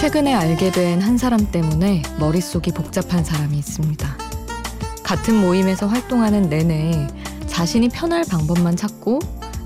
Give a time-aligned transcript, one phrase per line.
[0.00, 4.16] 최근에 알게 된 한 사람 때문에 머릿속이 복잡한 사람이 있습니다.
[5.02, 7.06] 같은 모임에서 활동하는 내내
[7.46, 9.20] 자신이 편할 방법만 찾고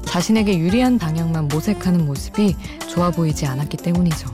[0.06, 2.56] 자신에게 유리한 방향만 모색하는 모습이
[2.88, 4.28] 좋아 보이지 않았기 때문이죠.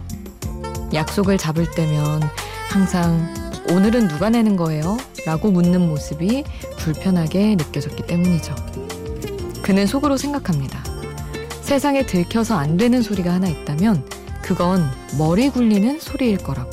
[0.95, 2.23] 약속을 잡을 때면
[2.71, 3.33] 항상
[3.71, 4.97] 오늘은 누가 내는 거예요?
[5.27, 6.45] 라고 묻는 모습이
[6.79, 8.55] 불편하게 느껴졌기 때문이죠.
[9.63, 10.83] 그는 속으로 생각합니다.
[11.63, 14.09] 세상에 들켜서 안 되는 소리가 하나 있다면
[14.47, 16.71] 그건 머리 굴리는 소리일 거라고.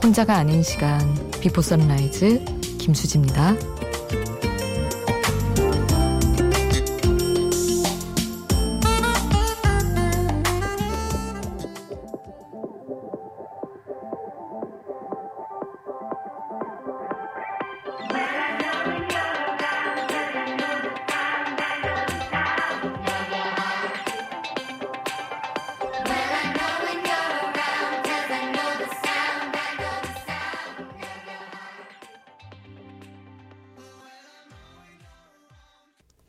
[0.00, 1.00] 혼자가 아닌 시간
[1.40, 2.44] Before Sunrise
[2.78, 3.56] 김수지입니다.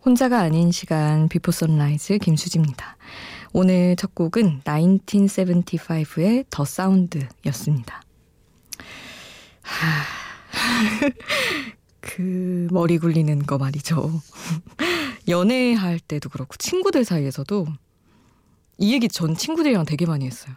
[0.07, 2.95] 혼자가 아닌 시간 Before Sunrise 김수지입니다.
[3.51, 8.01] 오늘 첫 곡은 1975의 The Sound였습니다.
[9.63, 10.03] 하...
[11.99, 14.21] 그 머리 굴리는 거 말이죠.
[15.27, 17.67] 연애할 때도 그렇고 친구들 사이에서도
[18.77, 20.55] 이 얘기 전 친구들이랑 되게 많이 했어요.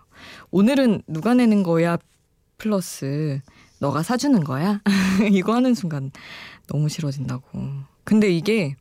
[0.53, 1.99] 오늘은 누가 내는 거야
[2.57, 3.41] 플러스
[3.81, 4.81] 너가 사주는 거야?
[5.33, 6.13] 이거 하는 순간
[6.69, 7.49] 너무 싫어진다고.
[8.05, 8.77] 근데 이게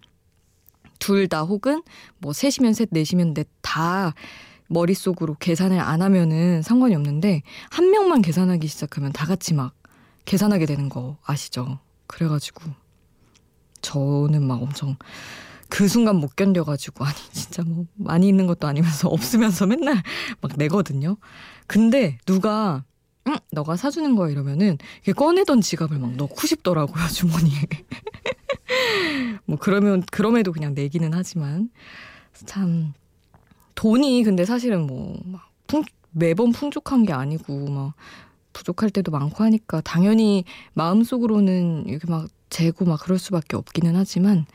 [1.00, 1.82] 둘 다 혹은
[2.20, 4.14] 뭐 셋이면 셋, 넷이면 넷 다
[4.68, 9.74] 머릿속으로 계산을 안 하면은 상관이 없는데 한 명만 계산하기 시작하면 다 같이 막
[10.26, 11.80] 계산하게 되는 거 아시죠?
[12.08, 12.64] 그래가지고
[13.82, 14.96] 저는 막 엄청
[15.70, 20.02] 그 순간 못 견뎌가지고 아니 진짜 뭐 많이 있는 것도 아니면서 없으면서 맨날
[20.42, 21.18] 막 내거든요.
[21.68, 22.84] 근데 누가
[23.28, 24.78] 응 너가 사주는 거야 이러면은
[25.16, 27.60] 꺼내던 지갑을 막 넣고 싶더라고요 주머니에.
[29.50, 31.70] 뭐 그러면 그럼에도 그냥 내기는 하지만
[32.46, 32.94] 참
[33.76, 35.50] 돈이 근데 사실은 뭐막
[36.12, 37.94] 매번 풍족한 게 아니고 막
[38.54, 40.44] 부족할 때도 많고 하니까 당연히
[40.74, 44.46] 마음속으로는 이렇게 막 재고 막 그럴 수밖에 없기는 하지만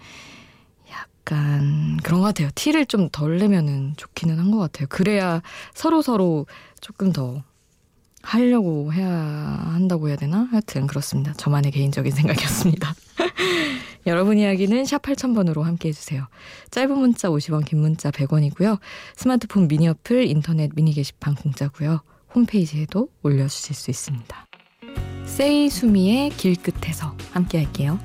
[0.91, 2.49] 약간 그런 것 같아요.
[2.55, 4.87] 티를 좀 덜 내면은 좋기는 한 것 같아요.
[4.91, 5.43] 그래야
[5.75, 6.47] 서로 서로
[6.81, 7.43] 조금 더
[8.23, 10.49] 하려고 해야 한다고 해야 되나?
[10.51, 11.33] 하여튼 그렇습니다.
[11.35, 12.95] 저만의 개인적인 생각이었습니다.
[14.07, 16.27] 여러분 이야기는 샵 8000번으로 함께 해주세요.
[16.71, 18.79] 짧은 문자 50원, 긴 문자 100원이고요.
[19.17, 22.03] 스마트폰 미니 어플, 인터넷 미니 게시판 공짜고요.
[22.35, 24.47] 홈페이지에도 올려주실 수 있습니다.
[25.25, 27.99] 세이 수미의 길 끝에서 함께 할게요.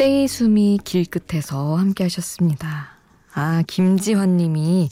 [0.00, 2.88] 세이수미 길끝에서 함께 하셨습니다.
[3.34, 4.88] 아, 김지환 님이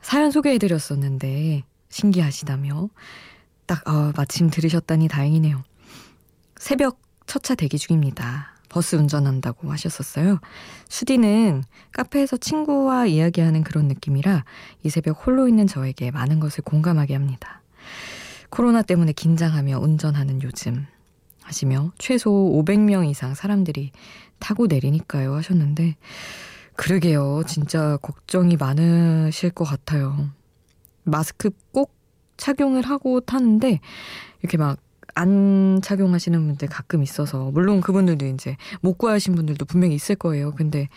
[0.00, 2.88] 사연 소개해드렸었는데, 신기하시다며.
[3.66, 5.62] 딱, 어, 마침 들으셨다니 다행이네요.
[6.56, 8.56] 새벽 첫 차 대기 중입니다.
[8.68, 10.40] 버스 운전한다고 하셨었어요.
[10.88, 14.44] 수디는 카페에서 친구와 이야기하는 그런 느낌이라
[14.82, 17.62] 이 새벽 홀로 있는 저에게 많은 것을 공감하게 합니다.
[18.50, 20.84] 코로나 때문에 긴장하며 운전하는 요즘
[21.42, 23.92] 하시며 최소 500명 이상 사람들이
[24.42, 25.96] 타고 내리니까요 하셨는데
[26.76, 27.42] 그러게요.
[27.46, 30.30] 진짜 걱정이 많으실 것 같아요.
[31.04, 31.94] 마스크 꼭
[32.36, 33.80] 착용을 하고 타는데
[34.42, 34.78] 이렇게 막
[35.14, 40.52] 안 착용하시는 분들 가끔 있어서 물론 그분들도 이제 못 구하신 분들도 분명히 있을 거예요.
[40.52, 40.88] 근데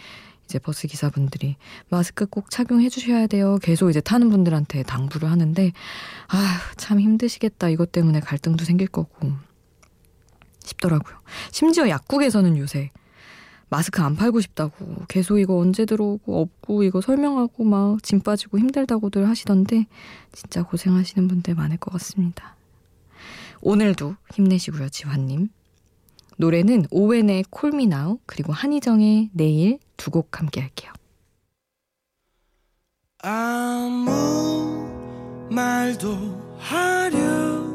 [0.46, 1.58] 이제 버스 기사분들이
[1.90, 3.58] 마스크 꼭 착용해 주셔야 돼요.
[3.62, 5.72] 계속 이제 타는 분들한테 당부를 하는데
[6.28, 7.70] 아, 참 힘드시겠다.
[7.70, 9.32] 이것 때문에 갈등도 생길 거고
[10.60, 11.18] 싶더라고요.
[11.52, 12.92] 심지어 약국에서는 요새
[13.70, 19.28] 마스크 안 팔고 싶다고 계속 이거 언제 들어오고 없고 이거 설명하고 막 짐 빠지고 힘들다고들
[19.28, 19.88] 하시던데
[20.32, 22.56] 진짜 고생하시는 분들 많을 것 같습니다.
[23.62, 25.50] 오늘도 힘내시고요, 지환님.
[26.38, 30.92] 노래는 오웬의 콜미나우 그리고 한희정의 내일 두 곡 함께 할게요.
[33.24, 34.88] 아무
[35.50, 37.66] 말도 하려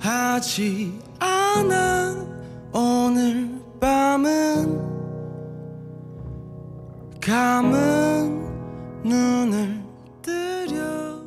[0.00, 2.26] 하지 않아
[2.72, 4.35] 오늘 밤은
[7.26, 9.82] 감은 눈을
[10.22, 11.20] 뜨려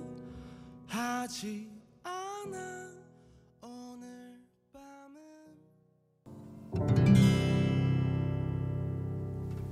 [0.88, 1.68] 하지
[2.04, 2.58] 않아
[3.62, 4.40] 오늘
[4.72, 5.20] 밤은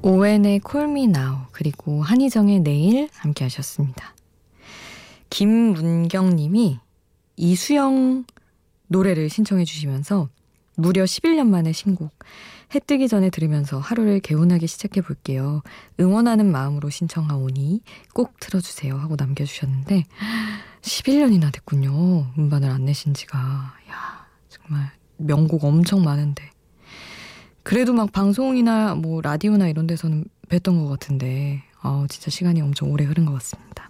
[0.02, 4.14] 오웬의 콜미 나우 그리고 한희정의 내일 함께 하셨습니다.
[5.30, 6.78] 김문경 님이
[7.38, 8.26] 이수영
[8.88, 10.28] 노래를 신청해 주시면서
[10.76, 12.12] 무려 11년 만에 신곡
[12.76, 15.62] 해 뜨기 전에 들으면서 하루를 개운하게 시작해 볼게요.
[16.00, 17.82] 응원하는 마음으로 신청하오니
[18.14, 20.04] 꼭 틀어주세요 하고 남겨주셨는데
[20.82, 22.34] 11년이나 됐군요.
[22.38, 26.50] 음반을 안 내신 지가 야 정말 명곡 엄청 많은데
[27.64, 33.06] 그래도 막 방송이나 뭐 라디오나 이런 데서는 뵀던 것 같은데 아 진짜 시간이 엄청 오래
[33.06, 33.90] 흐른 것 같습니다.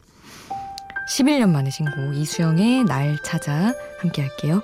[1.10, 4.62] 11년 만에 신곡 이수영의 날 찾아 함께 할게요.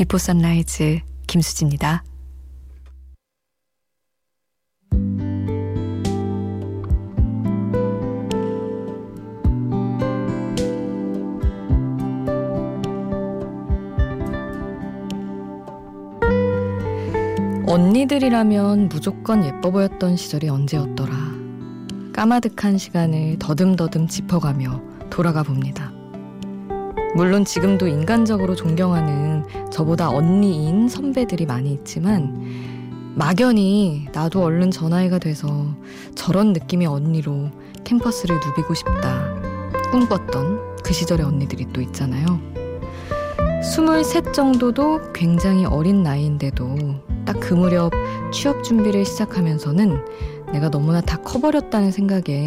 [0.00, 2.02] Before Sunrise 김수지입니다.
[17.66, 21.12] 언니들이라면 무조건 예뻐 보였던 시절이 언제였더라.
[22.14, 24.80] 까마득한 시간을 더듬더듬 짚어가며
[25.10, 25.92] 돌아가 봅니다.
[27.14, 29.44] 물론 지금도 인간적으로 존경하는
[29.80, 35.74] 저보다 언니인 선배들이 많이 있지만 막연히 나도 얼른 저 나이가 돼서
[36.14, 37.48] 저런 느낌의 언니로
[37.84, 39.32] 캠퍼스를 누비고 싶다
[39.90, 42.38] 꿈꿨던 그 시절의 언니들이 또 있잖아요.
[43.62, 46.76] 23 정도도 굉장히 어린 나이인데도
[47.24, 47.90] 딱 그 무렵
[48.32, 49.98] 취업 준비를 시작하면서는
[50.52, 52.44] 내가 너무나 다 커버렸다는 생각에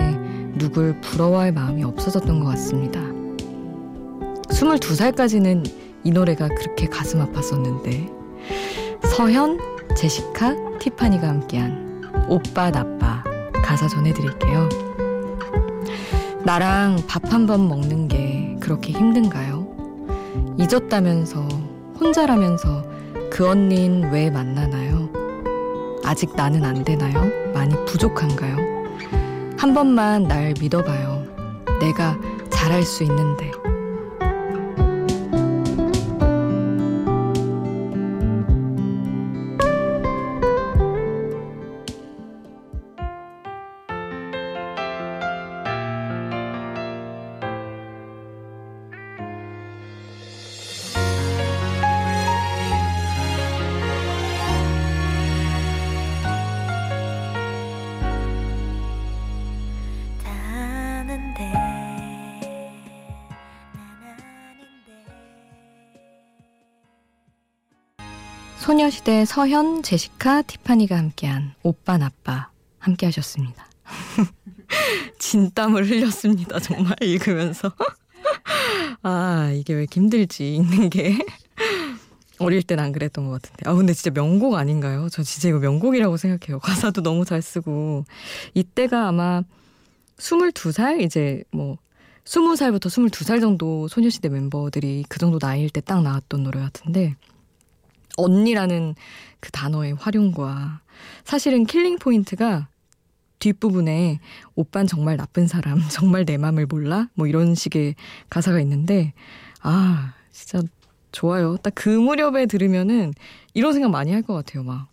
[0.60, 3.02] 누굴 부러워할 마음이 없어졌던 것 같습니다.
[4.50, 8.12] 22살까지는 이 노래가 그렇게 가슴 아팠었는데
[9.04, 9.60] 서현,
[9.96, 13.24] 제시카, 티파니가 함께한 오빠 나빠
[13.64, 14.70] 가사 전해드릴게요.
[16.46, 19.68] 나랑 밥 한 번 먹는 게 그렇게 힘든가요?
[20.58, 21.48] 잊었다면서
[22.00, 22.84] 혼자라면서
[23.32, 25.10] 그 언닌 왜 만나나요?
[26.04, 27.32] 아직 나는 안 되나요?
[27.54, 28.58] 많이 부족한가요?
[29.58, 31.24] 한 번만 날 믿어봐요.
[31.80, 32.18] 내가
[32.50, 33.52] 잘할 수 있는데.
[68.64, 73.68] 소녀시대 서현, 제시카, 티파니가 함께한 오빠 나빠 함께 하셨습니다.
[75.20, 76.60] 진땀을 흘렸습니다.
[76.62, 77.74] 정말 읽으면서.
[79.04, 81.18] 아, 이게 왜 힘들지, 읽는 게.
[82.40, 83.70] 어릴 땐 안 그랬던 것 같은데.
[83.70, 85.10] 아, 근데 진짜 명곡 아닌가요?
[85.12, 86.60] 저 진짜 이거 명곡이라고 생각해요.
[86.60, 88.06] 가사도 너무 잘 쓰고.
[88.54, 89.42] 이때가 아마
[90.16, 91.02] 22살?
[91.02, 91.78] 이제 뭐,
[92.24, 97.18] 20살부터 22살 정도 소녀시대 멤버들이 그 정도 나이일 때 딱 나왔던 노래 같은데.
[98.18, 98.96] 언니라는
[99.40, 100.82] 그 단어의 활용과
[101.24, 102.68] 사실은 killing point가
[103.40, 104.20] 뒷부분에
[104.56, 107.10] 오빤 정말 나쁜 사람, 정말 내 맘을 몰라?
[107.14, 107.96] 뭐 이런 식의
[108.30, 109.14] 가사가 있는데
[109.62, 110.62] 아, 진짜
[111.12, 111.58] 좋아요.
[111.58, 113.14] 딱 그 무렵에 들으면은
[113.54, 114.64] 이런 생각 많이 할 것 같아요.
[114.64, 114.88] 막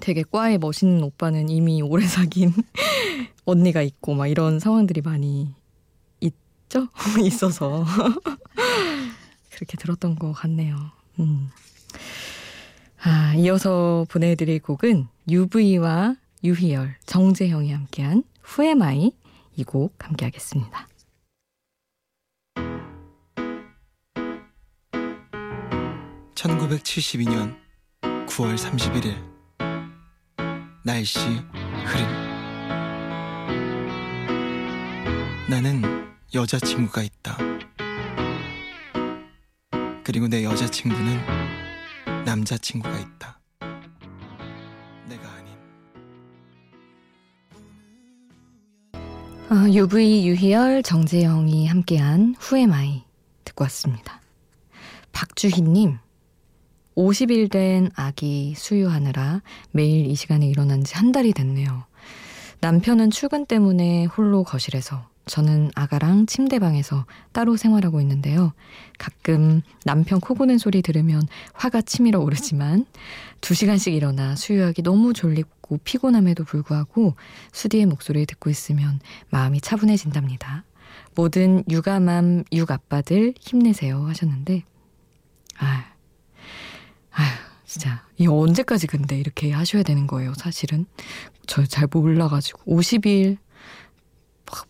[0.00, 2.52] 되게 과에 멋있는 오빠는 이미 오래 사귄
[3.46, 5.54] 언니가 있고 막 이런 상황들이 많이
[6.20, 6.88] 있죠?
[7.24, 7.84] 있어서
[9.52, 10.76] 그렇게 들었던 것 같네요.
[11.20, 11.48] 음.
[13.04, 19.12] 아, 이어서 보내드릴 곡은 UV와 유희열, 정재형이 함께한 후에마이
[19.56, 20.88] 이 곡 함께 하겠습니다.
[26.34, 27.56] (1972년
[28.02, 29.14] 9월 31일)
[30.84, 32.06] 날씨 흐림
[35.48, 35.82] 나는
[36.34, 37.36] 여자친구가 있다
[40.02, 41.63] 그리고 내 여자친구는
[42.24, 43.40] 남자친구가 있다.
[45.08, 45.54] 내가 아닌.
[49.50, 53.02] 아, UV 유희열 정재영이 함께한 후에마이
[53.44, 54.20] 듣고 왔습니다.
[55.12, 55.98] 박주희님
[56.96, 61.84] 50일 된 아기 수유하느라 매일 이 시간에 일어난 지 한 달이 됐네요.
[62.60, 68.52] 남편은 출근 때문에 홀로 거실에서 저는 아가랑 침대방에서 따로 생활하고 있는데요.
[68.98, 71.22] 가끔 남편 코 고는 소리 들으면
[71.54, 72.86] 화가 치밀어 오르지만
[73.40, 77.14] 두 시간씩 일어나 수유하기 너무 졸립고 피곤함에도 불구하고
[77.52, 79.00] 수디의 목소리를 듣고 있으면
[79.30, 80.64] 마음이 차분해진답니다.
[81.14, 84.62] 모든 육아맘 육아빠들 힘내세요 하셨는데
[85.58, 85.84] 아,
[87.12, 87.22] 아
[87.64, 90.86] 진짜 이 언제까지 근데 이렇게 하셔야 되는 거예요 사실은
[91.46, 93.38] 저 잘 몰라가지고 50일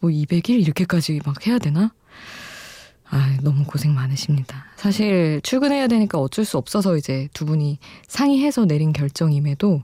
[0.01, 1.93] 뭐 200일 이렇게까지 막 해야 되나?
[3.11, 4.65] 아, 너무 고생 많으십니다.
[4.77, 7.79] 사실 출근해야 되니까 어쩔 수 없어서 이제 두 분이
[8.09, 9.83] 상의해서 내린 결정임에도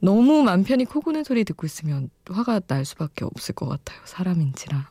[0.00, 3.98] 너무 맘 편히 코 고는 소리 듣고 있으면 화가 날 수밖에 없을 것 같아요.
[4.04, 4.90] 사람인지라.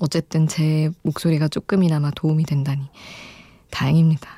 [0.00, 2.88] 어쨌든 제 목소리가 조금이나마 도움이 된다니
[3.70, 4.28] 다행입니다.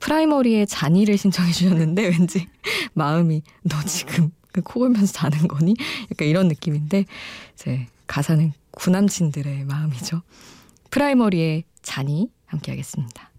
[0.00, 2.46] 프라이머리에 잔이를 신청해 주셨는데 왠지
[2.94, 5.74] 마음이 너 지금 그코 골면서 자는 거니?
[6.10, 7.04] 약간 이런 느낌인데
[7.54, 10.22] 제 가사는 구남친들의 마음이죠.
[10.90, 13.30] 프라이머리의 잔이 함께하겠습니다.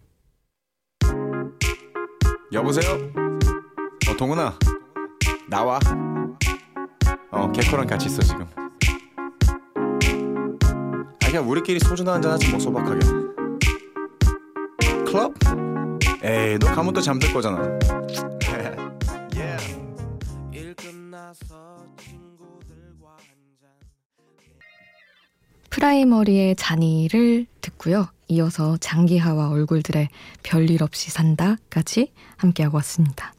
[2.53, 2.93] 여보세요?
[4.09, 4.57] 어 동훈아
[5.49, 5.79] 나와
[7.31, 8.69] 어 개코랑 같이 있어 지금 아
[11.25, 12.99] 그냥 우리끼리 소주나 한잔 하지 뭐 소박하게
[15.05, 15.33] 클럽?
[16.23, 17.57] 에이 너 가면 또 잠들 거잖아
[25.83, 28.09] 프라이머리의 잔이를 듣고요.
[28.27, 30.09] 이어서 장기하와 얼굴들의
[30.43, 33.33] 별일 없이 산다까지 함께하고 왔습니다.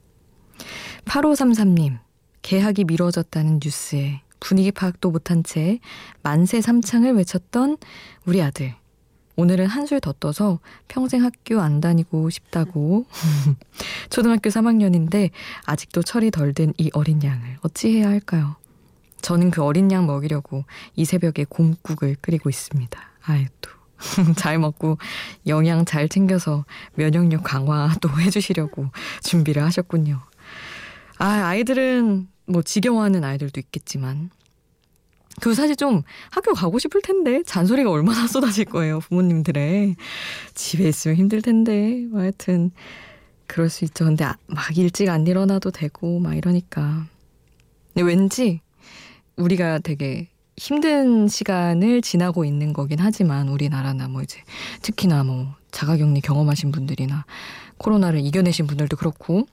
[1.05, 1.99] 8533님,
[2.41, 5.81] 개학이 미뤄졌다는 뉴스에 분위기 파악도 못한 채
[6.23, 7.77] 만세 삼창을 외쳤던
[8.25, 8.75] 우리 아들.
[9.37, 13.05] 오늘은 한술 더 떠서 평생 학교 안 다니고 싶다고.
[14.09, 15.29] 초등학교 3학년인데
[15.67, 18.57] 아직도 철이 덜 든 이 어린 양을 어찌해야 할까요?
[19.21, 20.65] 저는 그 어린 양 먹이려고
[20.97, 23.01] 이 새벽에 곰국을 끓이고 있습니다.
[23.25, 23.71] 아유, 또.
[24.37, 24.97] 잘 먹고
[25.47, 28.87] 영양 잘 챙겨서 면역력 강화도 해주시려고
[29.23, 30.21] 준비를 하셨군요.
[31.19, 34.31] 아, 아이들은 뭐 지겨워하는 아이들도 있겠지만
[35.41, 39.97] 그 사실 좀 학교 가고 싶을 텐데 잔소리가 얼마나 쏟아질 거예요 부모님들의
[40.55, 42.71] 집에 있으면 힘들 텐데 뭐 하여튼
[43.47, 47.07] 그럴 수 있죠 근데 아- 막 일찍 안 일어나도 되고 막 이러니까
[47.95, 48.61] 근데 왠지
[49.41, 54.41] 우리가 되게 힘든 시간을 지나고 있는 거긴 하지만 우리나라나 뭐 이제
[54.83, 57.25] 특히나 뭐 자가격리 경험하신 분들이나
[57.79, 59.47] 코로나를 이겨내신 분들도 그렇고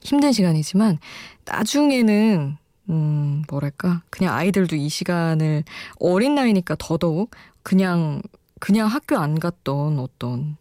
[0.00, 0.98] 힘든 시간이지만
[1.44, 2.56] 나중에는
[2.90, 5.64] 음 뭐랄까 그냥 아이들도 이 시간을
[5.98, 7.30] 어린 나이니까 더더욱
[7.62, 8.20] 그냥
[8.60, 10.56] 그냥 학교 안 갔던 어떤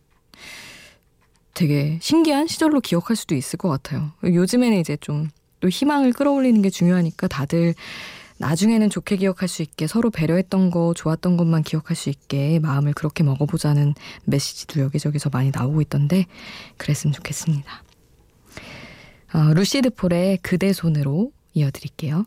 [1.53, 4.12] 되게 신기한 시절로 기억할 수도 있을 것 같아요.
[4.24, 5.29] 요즘에는 이제 좀
[5.63, 7.74] 또 희망을 끌어올리는 게 중요하니까 다들
[8.38, 13.24] 나중에는 좋게 기억할 수 있게 서로 배려했던 거 좋았던 것만 기억할 수 있게 마음을 그렇게
[13.24, 13.93] 먹어보자는
[14.25, 16.25] 메시지도 여기저기서 많이 나오고 있던데
[16.75, 17.82] 그랬으면 좋겠습니다.
[19.34, 22.25] 어, 루시드 폴의 그대 손으로 이어드릴게요.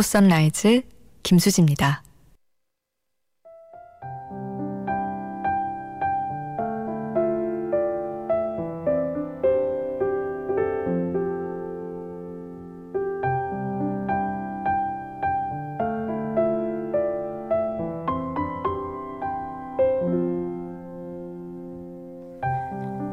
[0.00, 0.82] 비포 선라이즈
[1.22, 2.02] 김수지입니다.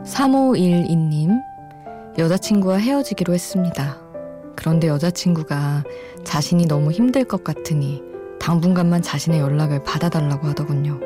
[0.06, 1.38] (3512님)
[2.17, 4.08] 여자친구와 헤어지기로 했습니다.
[4.58, 5.84] 그런데 여자친구가
[6.27, 8.03] 자신이 너무 힘들 것 같으니
[8.38, 11.00] 당분간만 자신의 연락을 받아달라고 하더군요.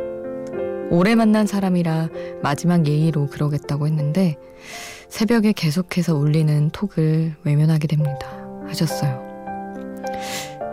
[0.89, 2.09] 오래 만난 사람이라
[2.41, 4.35] 마지막 예의로 그러겠다고 했는데
[5.09, 8.27] 새벽에 계속해서 울리는 톡을 외면하게 됩니다.
[8.67, 9.21] 하셨어요.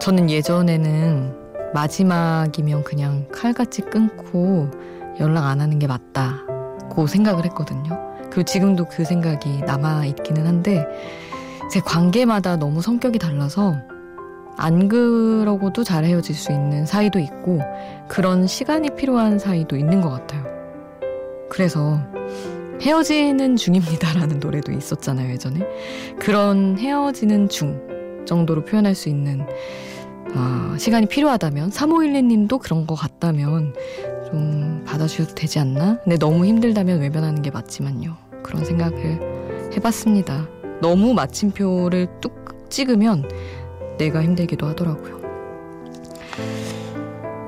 [0.01, 1.35] 저는 예전에는
[1.75, 4.71] 마지막이면 그냥 칼같이 끊고
[5.21, 8.01] 연락 안 하는 게 맞다고 생각을 했거든요.
[8.31, 10.87] 그리고 지금도 그 생각이 남아있기는 한데,
[11.71, 13.77] 제 관계마다 너무 성격이 달라서
[14.59, 17.61] 안 그러고도 잘 헤어질 수 있는 사이도 있고
[18.09, 20.45] 그런 시간이 필요한 사이도 있는 것 같아요.
[21.49, 22.01] 그래서
[22.83, 25.61] 헤어지는 중입니다라는 노래도 있었잖아요, 예전에.
[26.19, 29.47] 그런 헤어지는 중 정도로 표현할 수 있는
[30.35, 33.75] 아, 시간이 필요하다면 3512님도 그런 것 같다면
[34.27, 35.99] 좀 받아주셔도 되지 않나?
[36.03, 38.17] 근데 너무 힘들다면 외면하는 게 맞지만요.
[38.43, 40.49] 그런 생각을 해봤습니다.
[40.81, 43.29] 너무 마침표를 뚝 찍으면
[43.99, 45.21] 내가 힘들기도 하더라고요.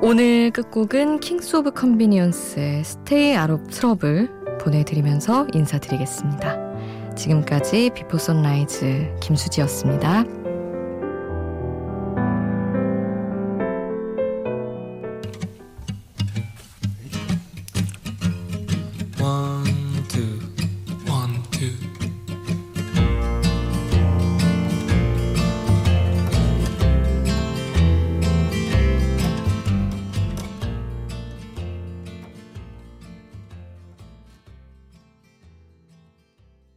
[0.03, 4.31] 오늘 끝곡은 Kings of Convenience의 Stay Out of Trouble
[4.61, 7.15] 보내드리면서 인사드리겠습니다.
[7.17, 10.25] 지금까지 Before Sunrise 김수지였습니다.